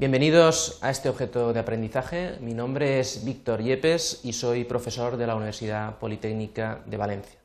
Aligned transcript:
Bienvenidos 0.00 0.78
a 0.80 0.88
este 0.88 1.10
objeto 1.10 1.52
de 1.52 1.60
aprendizaje. 1.60 2.38
Mi 2.40 2.54
nombre 2.54 3.00
es 3.00 3.22
Víctor 3.22 3.60
Yepes 3.60 4.20
y 4.24 4.32
soy 4.32 4.64
profesor 4.64 5.18
de 5.18 5.26
la 5.26 5.34
Universidad 5.34 5.98
Politécnica 5.98 6.80
de 6.86 6.96
Valencia. 6.96 7.38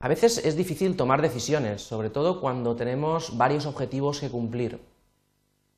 A 0.00 0.08
veces 0.08 0.36
es 0.44 0.54
difícil 0.54 0.94
tomar 0.94 1.22
decisiones, 1.22 1.80
sobre 1.80 2.10
todo 2.10 2.42
cuando 2.42 2.76
tenemos 2.76 3.38
varios 3.38 3.64
objetivos 3.64 4.20
que 4.20 4.28
cumplir. 4.28 4.78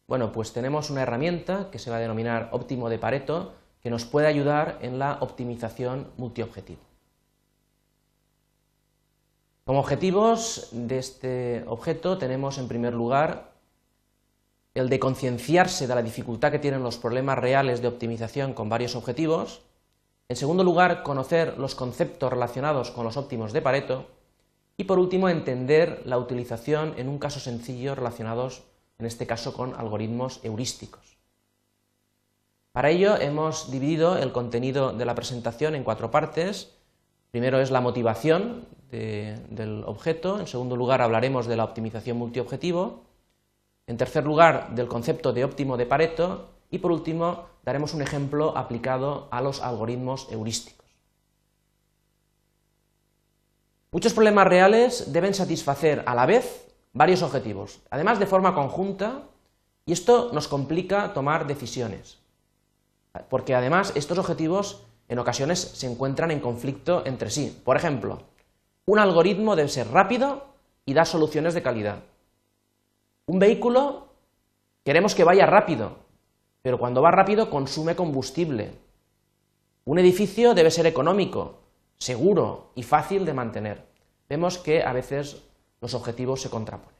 Bueno, 0.09 0.33
pues 0.33 0.53
tenemos 0.53 0.91
una 0.91 1.03
herramienta 1.03 1.69
que 1.71 1.79
se 1.79 1.91
va 1.91 1.99
a 1.99 2.01
denominar 2.01 2.49
óptimo 2.51 2.91
de 2.91 2.99
Pareto 2.99 3.53
que 3.81 3.91
nos 3.91 4.05
puede 4.05 4.27
ayudar 4.27 4.81
en 4.83 4.99
la 4.99 5.19
optimización 5.21 6.09
multiobjetivo. 6.17 6.81
Como 9.65 9.79
objetivos 9.79 10.71
de 10.73 10.99
este 10.99 11.65
objeto 11.69 12.19
tenemos 12.19 12.59
en 12.59 12.67
primer 12.67 12.95
lugar 12.95 13.48
el 14.79 14.89
de 14.89 14.99
concienciarse 14.99 15.87
de 15.87 15.95
la 15.95 16.03
dificultad 16.03 16.51
que 16.51 16.59
tienen 16.59 16.83
los 16.83 16.99
problemas 16.99 17.39
reales 17.39 17.83
de 17.83 17.89
optimización 17.89 18.55
con 18.55 18.69
varios 18.69 18.97
objetivos. 18.97 19.63
En 20.29 20.37
segundo 20.37 20.65
lugar, 20.65 21.03
conocer 21.03 21.59
los 21.59 21.75
conceptos 21.75 22.31
relacionados 22.31 22.91
con 22.91 23.05
los 23.05 23.17
óptimos 23.17 23.53
de 23.53 23.63
Pareto. 23.63 24.07
Y 24.77 24.85
por 24.85 24.99
último, 24.99 25.29
entender 25.29 26.03
la 26.05 26.19
utilización 26.19 26.95
en 26.97 27.09
un 27.09 27.19
caso 27.19 27.41
sencillo 27.41 27.95
relacionados, 27.95 28.63
en 28.99 29.07
este 29.07 29.27
caso, 29.27 29.53
con 29.53 29.75
algoritmos 29.75 30.41
heurísticos. 30.43 31.19
Para 32.73 32.91
ello 32.91 33.17
hemos 33.17 33.71
dividido 33.71 34.17
el 34.19 34.31
contenido 34.31 34.93
de 34.93 35.05
la 35.05 35.15
presentación 35.15 35.75
en 35.75 35.83
cuatro 35.83 36.11
partes. 36.11 36.75
Primero 37.33 37.61
es 37.61 37.71
la 37.71 37.81
motivación 37.81 38.67
del 38.91 39.83
objeto, 39.85 40.41
en 40.41 40.47
segundo 40.47 40.77
lugar 40.77 41.03
hablaremos 41.03 41.47
de 41.47 41.57
la 41.57 41.65
optimización 41.65 42.17
multiobjetivo, 42.17 43.08
en 43.89 43.97
tercer 43.97 44.25
lugar, 44.25 44.75
del 44.75 44.87
concepto 44.87 45.33
de 45.33 45.45
óptimo 45.45 45.79
de 45.79 45.87
Pareto 45.87 46.51
y 46.71 46.79
por 46.79 46.93
último, 46.93 47.47
daremos 47.65 47.95
un 47.95 48.03
ejemplo 48.03 48.57
aplicado 48.57 49.29
a 49.31 49.41
los 49.41 49.63
algoritmos 49.63 50.29
heurísticos. 50.31 50.87
Muchos 53.91 54.13
problemas 54.13 54.47
reales 54.47 55.11
deben 55.11 55.33
satisfacer 55.33 56.05
a 56.05 56.15
la 56.15 56.27
vez 56.27 56.69
varios 56.93 57.23
objetivos, 57.23 57.81
además 57.89 58.19
de 58.19 58.27
forma 58.27 58.55
conjunta, 58.55 59.23
y 59.87 59.93
esto 59.93 60.31
nos 60.35 60.49
complica 60.49 61.15
tomar 61.15 61.47
decisiones, 61.47 62.19
porque 63.31 63.55
además 63.55 63.93
estos 63.95 64.19
objetivos 64.19 64.85
en 65.09 65.19
ocasiones 65.19 65.61
se 65.61 65.91
encuentran 65.91 66.31
en 66.31 66.41
conflicto 66.41 67.07
entre 67.07 67.31
sí. 67.31 67.59
Por 67.65 67.79
ejemplo, 67.79 68.25
un 68.85 68.99
algoritmo 68.99 69.57
debe 69.57 69.71
ser 69.71 69.89
rápido 69.89 70.45
y 70.85 70.93
dar 70.93 71.07
soluciones 71.07 71.55
de 71.55 71.63
calidad. 71.63 72.03
Un 73.29 73.39
vehículo 73.39 74.09
queremos 74.83 75.15
que 75.15 75.23
vaya 75.23 75.45
rápido, 75.45 75.99
pero 76.63 76.79
cuando 76.79 77.03
va 77.03 77.11
rápido 77.11 77.51
consume 77.51 77.95
combustible. 77.95 78.73
Un 79.85 79.99
edificio 79.99 80.55
debe 80.55 80.71
ser 80.71 80.87
económico, 80.87 81.61
seguro 81.99 82.73
y 82.75 82.83
fácil 82.85 83.27
de 83.27 83.35
mantener. 83.35 83.85
Vemos 84.31 84.57
que 84.57 84.83
a 84.83 84.95
veces 84.95 85.43
los 85.83 85.93
objetivos 85.93 86.41
se 86.41 86.49
contraponen. 86.49 86.97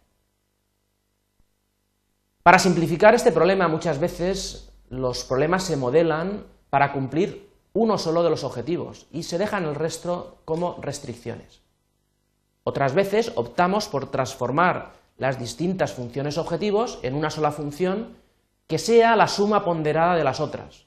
Para 2.43 2.59
simplificar 2.59 3.15
este 3.15 3.33
problema, 3.33 3.67
muchas 3.67 3.99
veces 3.99 4.71
los 4.91 5.25
problemas 5.25 5.65
se 5.65 5.79
modelan 5.79 6.45
para 6.69 6.93
cumplir 6.93 7.49
uno 7.73 7.97
solo 7.97 8.23
de 8.23 8.29
los 8.29 8.45
objetivos 8.45 9.07
y 9.13 9.23
se 9.23 9.39
dejan 9.39 9.65
el 9.65 9.75
resto 9.75 10.43
como 10.45 10.77
restricciones. 10.83 11.63
Otras 12.65 12.93
veces 12.93 13.33
optamos 13.35 13.89
por 13.89 14.11
transformar 14.11 14.93
las 15.19 15.39
distintas 15.39 15.93
funciones 15.93 16.39
objetivos 16.39 16.99
en 17.03 17.15
una 17.15 17.31
sola 17.31 17.53
función 17.53 18.17
que 18.67 18.79
sea 18.79 19.17
la 19.17 19.29
suma 19.29 19.65
ponderada 19.65 20.17
de 20.17 20.25
las 20.25 20.41
otras. 20.41 20.87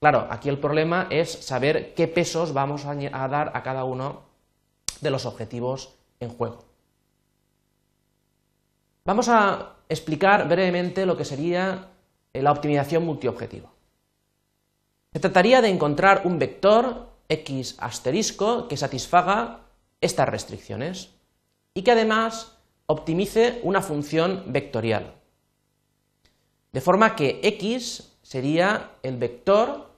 Claro, 0.00 0.26
aquí 0.30 0.48
el 0.48 0.58
problema 0.58 1.06
es 1.10 1.30
saber 1.30 1.94
qué 1.94 2.08
pesos 2.08 2.52
vamos 2.52 2.84
a 2.84 2.94
dar 3.28 3.52
a 3.54 3.62
cada 3.62 3.84
uno 3.84 4.22
de 5.00 5.10
los 5.10 5.26
objetivos 5.26 5.94
en 6.20 6.30
juego. 6.30 6.64
Vamos 9.04 9.28
a 9.28 9.76
explicar 9.88 10.48
brevemente 10.48 11.06
lo 11.06 11.16
que 11.16 11.24
sería 11.24 11.88
la 12.32 12.52
optimización 12.52 13.04
multiobjetivo. 13.04 13.70
Se 15.12 15.20
trataría 15.20 15.62
de 15.62 15.68
encontrar 15.68 16.22
un 16.24 16.38
vector 16.38 17.08
x 17.28 17.76
asterisco 17.78 18.68
que 18.68 18.76
satisfaga 18.76 19.60
estas 20.00 20.28
restricciones 20.28 21.14
y 21.74 21.82
que 21.82 21.92
además 21.92 22.57
optimice 22.88 23.60
una 23.62 23.82
función 23.82 24.44
vectorial. 24.46 25.12
De 26.72 26.80
forma 26.80 27.14
que 27.14 27.40
x 27.42 28.16
sería 28.22 28.92
el 29.02 29.16
vector 29.16 29.90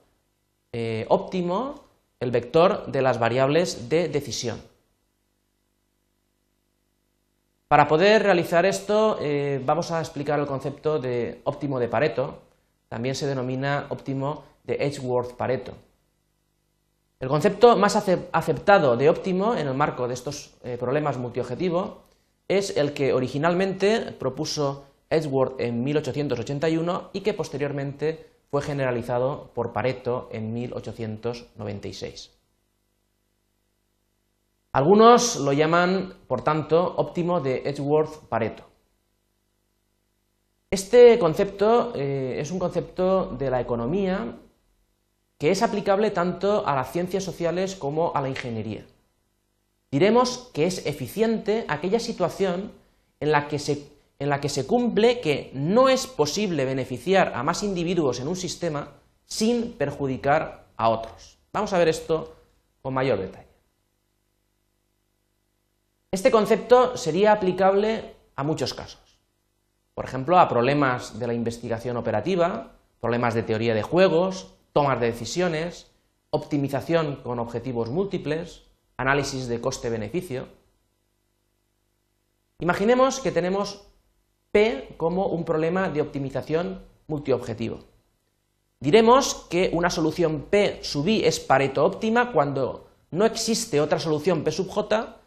eh, 0.73 1.05
óptimo, 1.09 1.85
el 2.19 2.31
vector 2.31 2.85
de 2.87 3.01
las 3.01 3.17
variables 3.17 3.89
de 3.89 4.09
decisión. 4.09 4.61
Para 7.69 7.87
poder 7.87 8.23
realizar 8.23 8.65
esto 8.65 9.17
eh, 9.21 9.61
vamos 9.65 9.91
a 9.91 10.01
explicar 10.01 10.39
el 10.39 10.45
concepto 10.45 10.99
de 10.99 11.39
óptimo 11.45 11.79
de 11.79 11.87
Pareto, 11.87 12.39
también 12.89 13.15
se 13.15 13.25
denomina 13.25 13.87
óptimo 13.87 14.43
de 14.65 14.75
Edgeworth-Pareto. 14.85 15.71
El 17.21 17.29
concepto 17.29 17.77
más 17.77 17.95
aceptado 17.95 18.97
de 18.97 19.09
óptimo 19.09 19.55
en 19.55 19.67
el 19.67 19.75
marco 19.75 20.09
de 20.09 20.13
estos 20.13 20.55
eh, 20.63 20.75
problemas 20.77 21.17
multiobjetivos 21.17 22.10
es 22.57 22.75
el 22.75 22.91
que 22.91 23.13
originalmente 23.13 24.11
propuso 24.11 24.83
Edgeworth 25.09 25.61
en 25.61 25.85
1881 25.85 27.11
y 27.13 27.21
que 27.21 27.33
posteriormente 27.33 28.29
fue 28.49 28.61
generalizado 28.61 29.51
por 29.53 29.71
Pareto 29.71 30.27
en 30.33 30.53
1896. 30.53 32.31
Algunos 34.73 35.37
lo 35.37 35.53
llaman, 35.53 36.13
por 36.27 36.41
tanto, 36.41 36.93
óptimo 36.97 37.39
de 37.39 37.63
Edgeworth-Pareto. 37.63 38.65
Este 40.69 41.17
concepto 41.19 41.93
eh, 41.95 42.35
es 42.37 42.51
un 42.51 42.59
concepto 42.59 43.27
de 43.27 43.49
la 43.49 43.61
economía 43.61 44.37
que 45.37 45.51
es 45.51 45.63
aplicable 45.63 46.11
tanto 46.11 46.67
a 46.67 46.75
las 46.75 46.91
ciencias 46.91 47.23
sociales 47.23 47.75
como 47.75 48.13
a 48.13 48.21
la 48.21 48.27
ingeniería. 48.27 48.85
Diremos 49.91 50.49
que 50.53 50.65
es 50.65 50.85
eficiente 50.85 51.65
aquella 51.67 51.99
situación 51.99 52.71
en 53.19 53.31
la 53.31 53.49
que 53.49 53.59
se, 53.59 53.89
en 54.19 54.29
la 54.29 54.39
que 54.39 54.47
se 54.47 54.65
cumple 54.65 55.19
que 55.19 55.51
no 55.53 55.89
es 55.89 56.07
posible 56.07 56.63
beneficiar 56.63 57.33
a 57.35 57.43
más 57.43 57.61
individuos 57.61 58.21
en 58.21 58.29
un 58.29 58.37
sistema 58.37 58.93
sin 59.25 59.73
perjudicar 59.73 60.65
a 60.77 60.89
otros. 60.89 61.37
Vamos 61.51 61.73
a 61.73 61.77
ver 61.77 61.89
esto 61.89 62.35
con 62.81 62.93
mayor 62.93 63.19
detalle. 63.19 63.47
Este 66.09 66.31
concepto 66.31 66.95
sería 66.97 67.33
aplicable 67.33 68.15
a 68.35 68.43
muchos 68.43 68.73
casos. 68.73 69.19
Por 69.93 70.05
ejemplo, 70.05 70.39
a 70.39 70.47
problemas 70.47 71.19
de 71.19 71.27
la 71.27 71.33
investigación 71.33 71.97
operativa, 71.97 72.71
problemas 73.01 73.33
de 73.33 73.43
teoría 73.43 73.73
de 73.73 73.83
juegos, 73.83 74.53
tomas 74.73 74.99
de 74.99 75.07
decisiones, 75.07 75.91
optimización 76.29 77.17
con 77.17 77.39
objetivos 77.39 77.89
múltiples, 77.89 78.63
análisis 79.01 79.47
de 79.47 79.59
coste-beneficio. 79.59 80.47
Imaginemos 82.59 83.19
que 83.19 83.31
tenemos 83.31 83.83
P 84.51 84.93
como 84.97 85.27
un 85.27 85.43
problema 85.43 85.89
de 85.89 86.01
optimización 86.01 86.81
multiobjetivo. 87.07 87.79
Diremos 88.79 89.47
que 89.49 89.69
una 89.73 89.89
solución 89.89 90.47
P 90.49 90.79
sub 90.81 91.07
I 91.07 91.25
es 91.25 91.39
pareto 91.39 91.85
óptima 91.85 92.31
cuando 92.31 92.87
no 93.11 93.25
existe 93.25 93.81
otra 93.81 93.99
solución 93.99 94.43
P 94.43 94.51
sub 94.51 94.69
J 94.69 95.17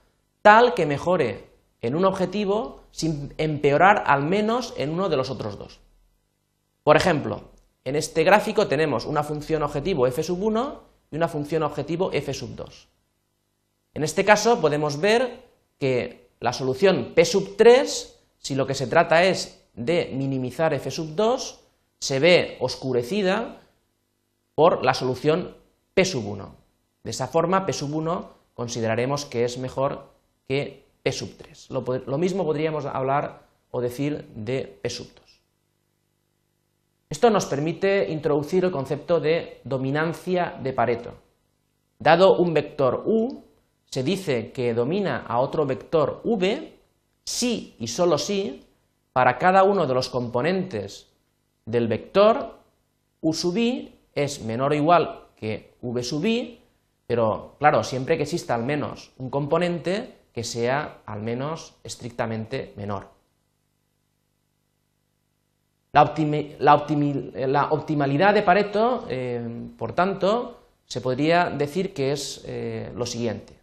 tal 0.42 0.74
que 0.74 0.86
mejore 0.86 1.50
en 1.80 1.94
un 1.94 2.04
objetivo 2.04 2.80
sin 2.90 3.34
empeorar 3.38 4.04
al 4.06 4.22
menos 4.22 4.74
en 4.76 4.90
uno 4.90 5.08
de 5.08 5.16
los 5.16 5.30
otros 5.30 5.58
dos. 5.58 5.80
Por 6.82 6.96
ejemplo, 6.96 7.42
en 7.84 7.96
este 7.96 8.24
gráfico 8.24 8.66
tenemos 8.66 9.04
una 9.04 9.22
función 9.22 9.62
objetivo 9.62 10.06
f 10.06 10.22
sub 10.22 10.42
1 10.42 10.82
y 11.10 11.16
una 11.16 11.28
función 11.28 11.62
objetivo 11.62 12.10
f 12.12 12.32
sub 12.32 12.54
2. 12.54 12.88
En 13.94 14.02
este 14.02 14.24
caso 14.24 14.60
podemos 14.60 15.00
ver 15.00 15.44
que 15.78 16.28
la 16.40 16.52
solución 16.52 17.12
P 17.14 17.24
sub 17.24 17.56
3, 17.56 18.20
si 18.38 18.54
lo 18.54 18.66
que 18.66 18.74
se 18.74 18.88
trata 18.88 19.24
es 19.24 19.64
de 19.74 20.10
minimizar 20.12 20.74
F 20.74 20.90
sub 20.90 21.14
2, 21.14 21.60
se 22.00 22.18
ve 22.18 22.56
oscurecida 22.60 23.60
por 24.54 24.84
la 24.84 24.94
solución 24.94 25.56
P 25.94 26.04
sub 26.04 26.26
1. 26.26 26.54
De 27.04 27.10
esa 27.10 27.28
forma, 27.28 27.66
P 27.66 27.72
sub 27.72 27.94
1 27.94 28.30
consideraremos 28.54 29.24
que 29.24 29.44
es 29.44 29.58
mejor 29.58 30.10
que 30.46 30.84
P 31.02 31.12
sub 31.12 31.36
3. 31.36 31.70
Lo, 31.70 32.18
mismo 32.18 32.44
podríamos 32.44 32.86
hablar 32.86 33.46
o 33.70 33.80
decir 33.80 34.26
de 34.34 34.78
P 34.82 34.90
sub 34.90 35.08
2. 35.14 35.24
Esto 37.10 37.30
nos 37.30 37.46
permite 37.46 38.10
introducir 38.10 38.64
el 38.64 38.70
concepto 38.70 39.20
de 39.20 39.60
dominancia 39.64 40.58
de 40.62 40.72
Pareto. 40.72 41.14
Dado 41.98 42.36
un 42.36 42.52
vector 42.54 43.04
U, 43.06 43.44
se 43.90 44.02
dice 44.02 44.52
que 44.52 44.74
domina 44.74 45.24
a 45.26 45.38
otro 45.38 45.66
vector 45.66 46.20
v 46.24 46.74
si 47.24 47.76
y 47.78 47.88
solo 47.88 48.18
si 48.18 48.64
para 49.12 49.38
cada 49.38 49.62
uno 49.62 49.86
de 49.86 49.94
los 49.94 50.08
componentes 50.08 51.08
del 51.64 51.88
vector 51.88 52.58
u 53.20 53.32
sub 53.32 53.56
i 53.56 53.94
es 54.14 54.42
menor 54.42 54.72
o 54.72 54.74
igual 54.74 55.32
que 55.36 55.74
v 55.80 56.02
sub 56.02 56.24
i, 56.26 56.60
pero 57.06 57.56
claro, 57.58 57.84
siempre 57.84 58.16
que 58.16 58.24
exista 58.24 58.54
al 58.54 58.64
menos 58.64 59.12
un 59.18 59.30
componente 59.30 60.28
que 60.32 60.44
sea 60.44 61.02
al 61.06 61.22
menos 61.22 61.76
estrictamente 61.84 62.74
menor. 62.76 63.14
La, 65.92 66.02
optimalidad 67.70 68.34
de 68.34 68.42
Pareto, 68.42 69.06
eh, 69.08 69.40
por 69.78 69.92
tanto, 69.92 70.58
se 70.86 71.00
podría 71.00 71.50
decir 71.50 71.94
que 71.94 72.10
es 72.10 72.42
eh, 72.46 72.90
lo 72.96 73.06
siguiente. 73.06 73.54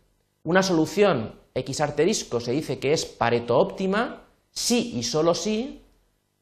Una 0.43 0.63
solución 0.63 1.35
x 1.53 1.81
arterisco 1.81 2.39
se 2.39 2.51
dice 2.51 2.79
que 2.79 2.93
es 2.93 3.05
Pareto 3.05 3.57
óptima 3.57 4.23
si 4.51 4.97
y 4.97 5.03
solo 5.03 5.35
si 5.35 5.81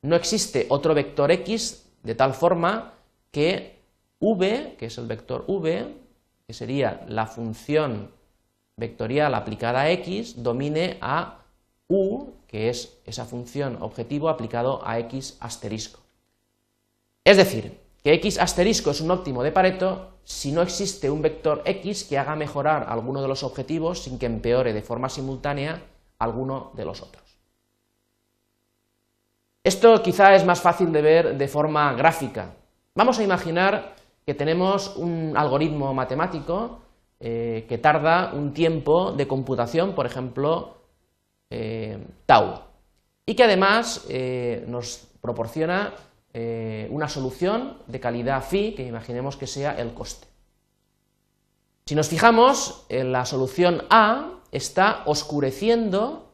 no 0.01 0.15
existe 0.15 0.67
otro 0.69 0.93
vector 0.93 1.31
x 1.31 1.85
de 2.03 2.15
tal 2.15 2.33
forma 2.33 2.93
que 3.31 3.79
v, 4.19 4.75
que 4.77 4.85
es 4.85 4.97
el 4.97 5.07
vector 5.07 5.45
v, 5.47 5.95
que 6.47 6.53
sería 6.53 7.05
la 7.07 7.27
función 7.27 8.11
vectorial 8.77 9.35
aplicada 9.35 9.81
a 9.81 9.91
x, 9.91 10.41
domine 10.41 10.97
a 11.01 11.43
u, 11.87 12.31
que 12.47 12.69
es 12.69 12.97
esa 13.05 13.25
función 13.25 13.77
objetivo 13.81 14.29
aplicado 14.29 14.81
a 14.87 14.97
x 14.99 15.37
asterisco. 15.41 15.99
Es 17.23 17.37
decir, 17.37 17.77
que 18.03 18.13
x 18.13 18.39
asterisco 18.39 18.91
es 18.91 19.01
un 19.01 19.11
óptimo 19.11 19.43
de 19.43 19.51
Pareto 19.51 20.19
si 20.23 20.51
no 20.51 20.61
existe 20.61 21.09
un 21.09 21.21
vector 21.21 21.61
x 21.65 22.03
que 22.03 22.17
haga 22.17 22.35
mejorar 22.35 22.85
alguno 22.89 23.21
de 23.21 23.27
los 23.27 23.43
objetivos 23.43 24.03
sin 24.03 24.19
que 24.19 24.27
empeore 24.27 24.73
de 24.73 24.81
forma 24.81 25.09
simultánea 25.09 25.81
alguno 26.19 26.71
de 26.75 26.85
los 26.85 27.01
otros. 27.01 27.23
Esto 29.63 30.01
quizá 30.01 30.35
es 30.35 30.45
más 30.45 30.61
fácil 30.61 30.91
de 30.91 31.01
ver 31.01 31.37
de 31.37 31.47
forma 31.47 31.93
gráfica. 31.93 32.53
Vamos 32.95 33.19
a 33.19 33.23
imaginar 33.23 33.95
que 34.25 34.33
tenemos 34.33 34.95
un 34.95 35.33
algoritmo 35.35 35.93
matemático 35.93 36.79
eh, 37.19 37.65
que 37.67 37.77
tarda 37.77 38.31
un 38.33 38.53
tiempo 38.53 39.11
de 39.11 39.27
computación, 39.27 39.93
por 39.93 40.05
ejemplo, 40.05 40.77
eh, 41.49 41.97
tau, 42.25 42.61
y 43.25 43.35
que 43.35 43.43
además 43.43 44.05
eh, 44.07 44.63
nos 44.67 45.07
proporciona 45.19 45.93
una 46.33 47.09
solución 47.09 47.77
de 47.87 47.99
calidad 47.99 48.43
phi, 48.43 48.75
que 48.75 48.85
imaginemos 48.85 49.35
que 49.35 49.47
sea 49.47 49.79
el 49.79 49.93
coste. 49.93 50.27
Si 51.85 51.95
nos 51.95 52.07
fijamos, 52.07 52.85
en 52.89 53.11
la 53.11 53.25
solución 53.25 53.83
A 53.89 54.41
está 54.51 55.03
oscureciendo 55.05 56.31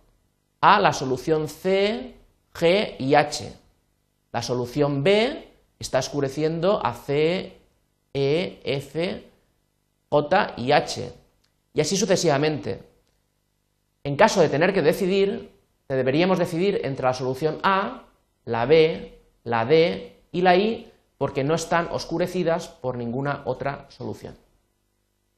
a 0.59 0.79
la 0.79 0.91
solución 0.91 1.47
C, 1.47 2.15
G 2.53 2.95
y 2.99 3.15
H. 3.15 3.53
La 4.33 4.41
solución 4.41 5.03
B 5.03 5.47
está 5.79 5.99
oscureciendo 5.99 6.85
a 6.85 6.93
C, 6.93 7.57
E, 8.13 8.61
F, 8.63 9.29
J 10.09 10.53
y 10.57 10.71
H. 10.71 11.13
Y 11.73 11.81
así 11.81 11.95
sucesivamente. 11.95 12.83
En 14.03 14.15
caso 14.15 14.41
de 14.41 14.49
tener 14.49 14.73
que 14.73 14.81
decidir, 14.81 15.51
deberíamos 15.87 16.37
decidir 16.37 16.81
entre 16.83 17.05
la 17.05 17.13
solución 17.13 17.59
A, 17.63 18.07
la 18.45 18.65
B, 18.65 19.14
la 19.45 19.65
D 19.65 20.19
y 20.33 20.41
la 20.41 20.57
I, 20.57 20.91
porque 21.17 21.45
no 21.45 21.55
están 21.55 21.87
oscurecidas 21.91 22.67
por 22.67 22.97
ninguna 22.97 23.43
otra 23.45 23.85
solución. 23.89 24.35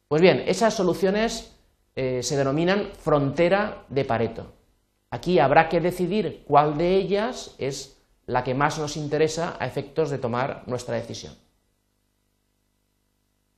Pues 0.07 0.21
bien, 0.21 0.43
esas 0.47 0.73
soluciones 0.73 1.53
eh, 1.95 2.23
se 2.23 2.35
denominan 2.35 2.89
frontera 2.99 3.83
de 3.89 4.05
Pareto. 4.05 4.47
Aquí 5.11 5.39
habrá 5.39 5.69
que 5.69 5.79
decidir 5.79 6.43
cuál 6.47 6.77
de 6.77 6.95
ellas 6.95 7.55
es 7.59 7.97
la 8.25 8.43
que 8.43 8.53
más 8.53 8.79
nos 8.79 8.97
interesa 8.97 9.55
a 9.59 9.67
efectos 9.67 10.09
de 10.09 10.17
tomar 10.17 10.63
nuestra 10.65 10.95
decisión. 10.95 11.33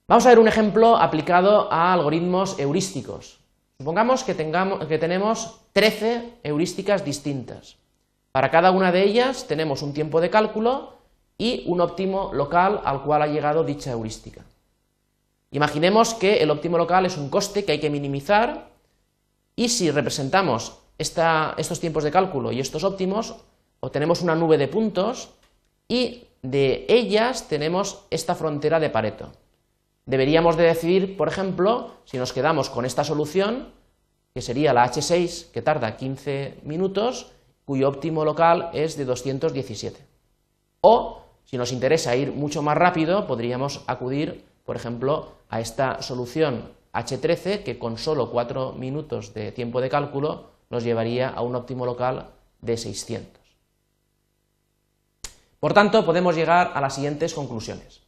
Vamos 0.07 0.25
a 0.25 0.29
ver 0.29 0.39
un 0.39 0.47
ejemplo 0.47 0.97
aplicado 0.97 1.71
a 1.71 1.93
algoritmos 1.93 2.59
heurísticos. 2.59 3.39
Supongamos 3.77 4.23
que, 4.23 4.35
que 4.35 4.97
tenemos 4.97 5.61
13 5.73 6.39
heurísticas 6.43 7.05
distintas. 7.05 7.78
Para 8.31 8.51
cada 8.51 8.71
una 8.71 8.91
de 8.91 9.03
ellas 9.03 9.47
tenemos 9.47 9.81
un 9.81 9.93
tiempo 9.93 10.21
de 10.21 10.29
cálculo 10.29 10.93
y 11.37 11.63
un 11.67 11.81
óptimo 11.81 12.31
local 12.33 12.81
al 12.83 13.01
cual 13.03 13.21
ha 13.23 13.27
llegado 13.27 13.63
dicha 13.63 13.91
heurística. 13.91 14.43
Imaginemos 15.51 16.13
que 16.13 16.43
el 16.43 16.51
óptimo 16.51 16.77
local 16.77 17.05
es 17.05 17.17
un 17.17 17.29
coste 17.29 17.65
que 17.65 17.71
hay 17.71 17.79
que 17.79 17.89
minimizar 17.89 18.69
y 19.55 19.69
si 19.69 19.89
representamos 19.89 20.77
estos 20.97 21.79
tiempos 21.79 22.03
de 22.03 22.11
cálculo 22.11 22.51
y 22.51 22.59
estos 22.59 22.83
óptimos, 22.83 23.35
obtenemos 23.79 24.21
una 24.21 24.35
nube 24.35 24.57
de 24.57 24.67
puntos 24.67 25.29
y 25.87 26.25
de 26.43 26.85
ellas 26.87 27.47
tenemos 27.47 28.05
esta 28.11 28.35
frontera 28.35 28.79
de 28.79 28.89
Pareto. 28.89 29.31
Deberíamos 30.05 30.55
de 30.55 30.63
decidir, 30.63 31.17
por 31.17 31.27
ejemplo, 31.27 31.91
si 32.05 32.17
nos 32.17 32.33
quedamos 32.33 32.69
con 32.69 32.85
esta 32.85 33.03
solución, 33.03 33.69
que 34.33 34.41
sería 34.41 34.73
la 34.73 34.85
H6, 34.85 35.51
que 35.51 35.61
tarda 35.61 35.97
15 35.97 36.59
minutos, 36.63 37.31
cuyo 37.69 37.87
óptimo 37.87 38.25
local 38.25 38.71
es 38.73 38.97
de 38.97 39.05
217. 39.05 40.03
O, 40.81 41.21
si 41.45 41.55
nos 41.55 41.71
interesa 41.71 42.15
ir 42.15 42.31
mucho 42.31 42.63
más 42.63 42.75
rápido, 42.75 43.27
podríamos 43.27 43.83
acudir, 43.85 44.43
por 44.65 44.75
ejemplo, 44.75 45.33
a 45.49 45.59
esta 45.59 46.01
solución 46.01 46.71
H13, 46.93 47.61
que 47.61 47.77
con 47.77 47.99
solo 47.99 48.31
4 48.31 48.73
minutos 48.73 49.35
de 49.35 49.51
tiempo 49.51 49.81
de 49.81 49.89
cálculo 49.89 50.49
nos 50.71 50.83
llevaría 50.83 51.29
a 51.29 51.43
un 51.43 51.55
óptimo 51.55 51.85
local 51.85 52.31
de 52.59 52.75
600. 52.75 53.39
Por 55.59 55.71
tanto, 55.75 56.03
podemos 56.03 56.35
llegar 56.35 56.71
a 56.73 56.81
las 56.81 56.95
siguientes 56.95 57.35
conclusiones. 57.35 58.01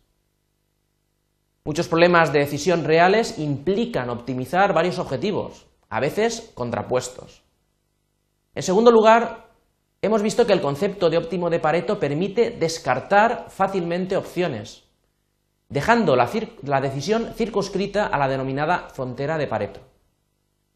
Muchos 1.66 1.88
problemas 1.88 2.34
de 2.34 2.40
decisión 2.40 2.84
reales 2.84 3.38
implican 3.38 4.10
optimizar 4.10 4.74
varios 4.74 4.98
objetivos, 4.98 5.68
a 5.88 6.00
veces 6.00 6.52
contrapuestos. 6.56 7.44
En 8.56 8.64
segundo 8.64 8.90
lugar, 8.90 9.51
hemos 10.02 10.22
visto 10.22 10.48
que 10.48 10.54
el 10.54 10.62
concepto 10.62 11.10
de 11.10 11.18
óptimo 11.18 11.50
de 11.50 11.60
Pareto 11.60 12.00
permite 12.00 12.52
descartar 12.52 13.48
fácilmente 13.50 14.18
opciones, 14.18 14.84
dejando 15.70 16.16
la, 16.16 16.30
decisión 16.82 17.34
circunscrita 17.36 18.08
a 18.08 18.18
la 18.18 18.28
denominada 18.28 18.90
frontera 18.90 19.38
de 19.38 19.48
Pareto. 19.48 19.80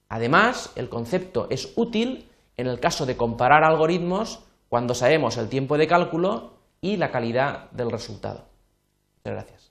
Además, 0.09 0.71
el 0.75 0.89
concepto 0.89 1.47
es 1.49 1.73
útil 1.75 2.29
en 2.57 2.67
el 2.67 2.79
caso 2.79 3.05
de 3.05 3.17
comparar 3.17 3.63
algoritmos 3.63 4.43
cuando 4.69 4.93
sabemos 4.93 5.37
el 5.37 5.49
tiempo 5.49 5.77
de 5.77 5.87
cálculo 5.87 6.53
y 6.79 6.97
la 6.97 7.11
calidad 7.11 7.71
del 7.71 7.91
resultado. 7.91 8.45
Muchas 9.17 9.33
gracias. 9.33 9.64